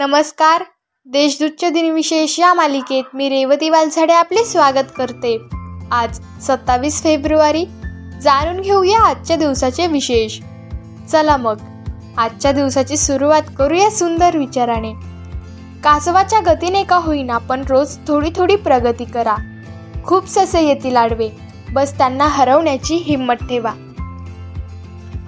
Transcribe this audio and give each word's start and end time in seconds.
नमस्कार. 0.00 0.62
देशदूतच्या 1.04 1.70
दिनविशेष 1.70 2.38
या 2.40 2.54
मालिकेत 2.54 3.04
मी 3.14 3.28
रेवती 3.28 3.70
वालझडे 3.70 4.12
आपले 4.12 4.44
स्वागत 4.44 4.92
करते. 4.96 5.38
आज 5.92 6.20
सत्तावीस 6.42 7.02
फेब्रुवारी. 7.02 7.64
जाणून 8.22 8.60
घेऊया 8.60 8.98
आजच्या 8.98 9.36
दिवसाचे 9.36 9.86
विशेष. 9.86 10.38
चला 11.12 11.36
मग 11.36 11.58
आजच्या 12.18 12.52
दिवसाची 12.52 12.96
सुरुवात 12.96 13.42
करूया 13.58 13.90
सुंदर 13.90 14.36
विचाराने. 14.36 14.92
कासवाच्या 15.84 16.40
गतीने 16.46 16.84
का 16.84 16.96
होईना 16.96 17.38
पण 17.38 17.64
रोज 17.68 17.96
थोडी 18.08 18.30
थोडी 18.36 18.56
प्रगती 18.56 19.04
करा. 19.04 19.34
खूप 20.04 20.28
ससे 20.28 20.62
येतील 20.62 20.96
आडवे 20.96 21.28
बस 21.72 21.98
त्यांना 21.98 22.26
हरवण्याची 22.26 22.94
हिंमत 22.94 23.34
ठेवा. 23.34 23.72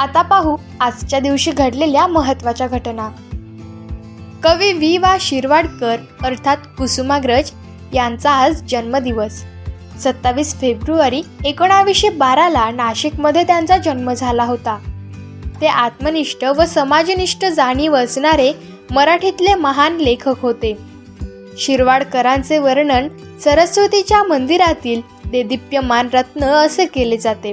आता 0.00 0.22
पाहू 0.22 0.56
आजच्या 0.80 1.20
दिवशी 1.20 1.50
घडलेल्या 1.50 2.06
महत्त्वाच्या 2.06 2.66
घटना. 2.66 3.08
कवी 4.44 4.72
वि 4.72 4.98
वा 4.98 5.16
शिरवाडकर 5.20 5.96
अर्थात 6.24 6.56
कुसुमाग्रज 6.78 7.50
यांचा 7.94 8.30
आज 8.30 8.62
जन्मदिवस. 8.68 9.44
सत्तावीस 10.00 10.54
फेब्रुवारी 10.60 11.22
एकोणावीसशे 11.44 12.08
बाराला 12.08 12.70
नाशिकमध्ये 12.70 13.44
त्यांचा 13.44 13.76
जन्म 13.76 14.12
झाला 14.12 14.44
होता. 14.44 14.78
ते 15.60 15.66
आत्मनिष्ठ 15.66 16.44
व 16.44 16.64
समाजनिष्ठ 16.64 17.44
जाणीव 17.44 17.96
असणारे 17.96 18.52
मराठीतले 18.90 19.54
महान 19.54 19.96
लेखक 19.96 20.40
होते. 20.40 20.78
शिरवाडकरांचे 21.58 22.58
वर्णन 22.58 23.08
सरस्वतीच्या 23.44 24.22
मंदिरातील 24.22 25.00
देदीप्यमान 25.30 26.08
रत्न 26.14 26.44
असे 26.44 26.86
केले 26.86 27.16
जाते. 27.16 27.52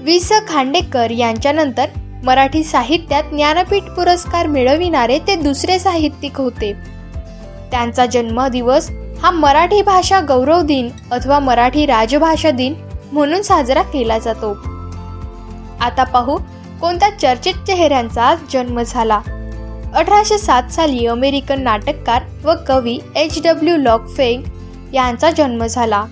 वि 0.00 0.20
स 0.20 0.32
खांडेकर 0.48 1.10
यांच्यानंतर 1.10 1.86
मराठी 2.24 2.64
साहित्यात 2.64 3.22
ज्ञानपीठ 3.32 3.82
पुरस्कार 3.82 4.46
मिळविणारे 4.46 5.18
ते 5.18 5.34
दुसरे 5.36 5.78
साहित्यिक 5.78 6.40
होते. 6.40 6.72
त्यांचा 7.70 8.06
जन्मदिवस 8.06 8.90
हा 9.22 9.30
मराठी 9.30 9.82
भाषा 9.82 10.20
गौरव 10.20 10.60
दिन 10.60 10.88
अथवा 11.10 11.38
मराठी 11.38 11.86
राजभाषा 11.86 12.50
दिन 12.50 12.74
म्हणून 13.12 13.42
साजरा 13.42 13.82
केला 13.82 14.18
जातो. 14.18 14.52
आता 15.80 16.04
पाहू 16.04 16.38
कोणत्या 16.80 17.10
चर्चित 17.18 17.54
चेहऱ्यांचा 17.66 18.34
जन्म 18.52 18.82
झाला. 18.82 19.20
अठराशे 19.94 20.38
सात 20.38 20.72
साली 20.72 21.06
अमेरिकन 21.06 21.62
नाटककार 21.62 22.22
व 22.44 22.52
कवी 22.68 22.98
एच 23.16 23.40
डब्ल्यू 23.44 23.76
लॉकफेंग 23.76 24.42
यांचा 24.94 25.30
जन्म 25.30 25.66
झाला. 25.66 26.04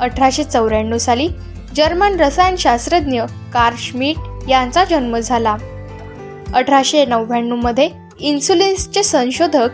अठराशे 0.00 0.44
चौऱ्याण्णव 0.44 0.98
साली 0.98 1.28
जर्मन 1.76 2.20
रसायनशास्त्रज्ञ 2.20 3.22
कार्ल 3.52 3.76
श्मिट 3.78 4.29
यांचा 4.48 4.84
जन्म 4.84 5.18
झाला. 5.18 5.56
अठराशे 6.54 7.04
नव्याण्णवमध्ये 7.04 7.90
इन्सुलिन्सचे 8.20 9.02
संशोधक 9.02 9.68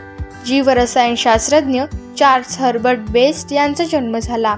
जीवरसायनशास्त्रज्ञ 0.47 1.83
चार्ल्स 2.19 2.59
हर्बर्ट 2.59 2.99
बेस्ट 2.99 3.53
यांचा 3.53 3.85
जन्म 3.85 4.19
झाला. 4.19 4.57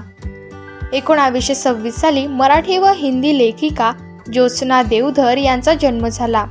एकोणावीसशे 0.93 1.55
सव्वीस 1.55 1.95
साली 1.95 2.27
मराठी 2.27 2.77
व 2.77 2.85
हिंदी 2.95 3.37
लेखिका 3.37 3.91
ज्योत्सना 4.33 4.83
देवधर 4.83 5.37
यांचा 5.37 5.73
जन्म 5.73 6.07
झाला. 6.07 6.45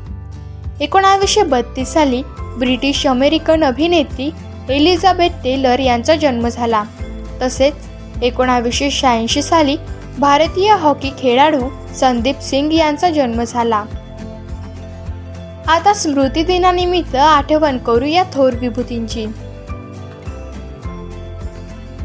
एकोणावीसशे 0.81 1.43
बत्तीस 1.43 1.89
साली 1.89 2.23
ब्रिटिश 2.39 3.07
अमेरिकन 3.07 3.65
अभिनेत्री 3.65 4.31
एलिझाबेथ 4.71 5.31
टेलर 5.45 5.79
यांचा 5.79 6.15
जन्म 6.15 6.49
झाला. 6.49 6.83
तसेच 7.43 7.75
एकोणावीसशे 8.23 8.91
शहाऐंशी 8.91 9.43
साली 9.43 9.77
भारतीय 10.19 10.73
हॉकी 10.73 11.11
खेळाडू 11.19 11.69
संदीप 11.99 12.41
सिंग 12.41 12.73
यांचा 12.73 13.11
जन्म 13.11 13.43
झाला. 13.43 13.85
आता 15.69 15.93
स्मृती 15.95 16.43
दिनानिमित्त 16.43 17.17
आठवण 17.17 17.79
करूया 17.79 18.23
थोर 18.35 18.55
विभूतींची. 18.55 19.27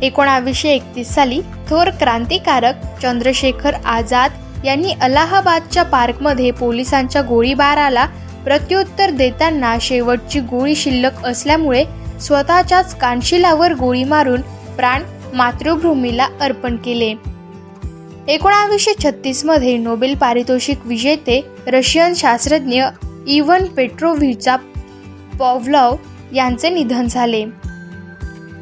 एकोणावीसशे 0.02 0.70
एकतीस 0.70 1.14
साली 1.14 1.42
थोर 1.70 1.90
क्रांतिकारक 1.90 2.76
चंद्रशेखर 3.02 3.74
आझाद 3.86 4.66
यांनी 4.66 4.94
अलाहाबादच्या 5.02 5.84
पार्कमध्ये 5.84 6.52
पोलिसांच्या 6.52 7.22
गोळीबाराला 7.22 8.06
प्रत्युत्तर 8.44 9.09
देताना 9.09 9.76
शेवटची 9.82 10.40
गोळी 10.40 10.76
शिल्लक 10.76 11.26
असल्यामुळे 11.26 11.84
स्वतःच्याच 12.22 12.96
कानशिलावर 12.96 13.74
गोळी 13.74 14.03
मारून 14.03 14.42
प्राण 14.76 15.03
मातृभूमीला 15.34 16.28
अर्पण 16.42 16.76
केले. 16.76 17.14
एकोणावीसशे 18.28 18.91
छत्तीसमध्ये 19.03 19.78
नोबेल 19.78 20.16
पारितोषिक 20.16 20.85
विजेते 20.85 21.41
रशियन 21.67 22.13
शास्त्रज्ञ 22.13 22.84
इव्हन 23.28 23.66
पेट्रोव्हिचा 23.66 24.56
पॉव्लव 25.39 25.95
यांचे 26.34 26.69
निधन 26.69 27.07
झाले. 27.07 27.45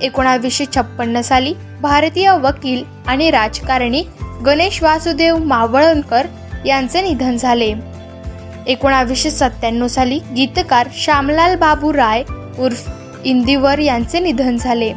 एकोणावीसशे 0.01 0.65
छप्पन्न 0.65 1.21
साली 1.21 1.53
भारतीय 1.81 2.31
वकील 2.31 2.83
आणि 3.07 3.31
राजकारणी 3.31 4.03
गणेश 4.45 4.83
वासुदेव 4.83 5.37
मावळणकर 5.37 6.27
यांचे 6.65 7.01
निधन 7.01 7.37
झाले. 7.37 7.73
एकोणावीसशे 8.67 9.31
सत्त्याण्णव 9.31 9.87
साली 9.87 10.19
गीतकार 10.35 10.87
श्यामलाल 10.95 11.55
बाबू 11.55 11.93
राय 11.93 12.23
उर्फ 12.59 12.89
इंदिवर 13.23 13.79
यांचे 13.79 14.19
निधन 14.19 14.57
झाले. 14.57 14.93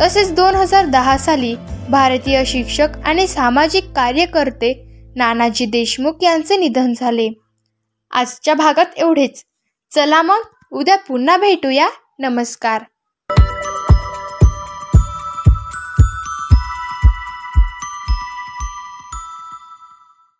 तसेच 0.00 0.32
दोन 0.32 0.54
हजार 0.54 0.86
दहा 0.86 1.18
साली 1.18 1.54
भारतीय 1.90 2.44
शिक्षक 2.44 2.88
आणि 3.04 3.26
सामाजिक 3.26 3.84
कार्यकर्ते 3.96 4.88
नानाजी 5.16 5.64
देशमुख 5.64 6.12
यांचे 6.22 6.56
निधन 6.56 6.92
झाले. 6.96 7.30
आजच्या 8.10 8.54
भागात 8.54 8.86
एवढेच. 8.96 9.44
चला 9.94 10.22
मग 10.22 10.40
उद्या 10.72 10.96
पुन्हा 10.96 11.36
भेटूया. 11.36 11.88
नमस्कार. 12.18 12.82